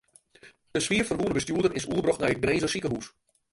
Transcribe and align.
De 0.75 0.79
swier 0.85 1.05
ferwûne 1.07 1.35
bestjoerder 1.37 1.73
is 1.79 1.87
oerbrocht 1.91 2.21
nei 2.21 2.31
it 2.33 2.43
Grinzer 2.43 2.71
sikehús. 2.71 3.07